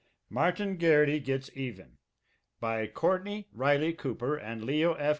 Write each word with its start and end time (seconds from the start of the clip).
MARTIN 0.31 0.77
GARRITY 0.77 1.19
GETS 1.19 1.51
EVEN 1.53 1.99
By 2.59 2.87
COURTNEY 2.87 3.49
RYLEY 3.53 3.93
COOPER 3.93 4.35
and 4.35 4.63
LEO. 4.63 4.95
F. 4.95 5.09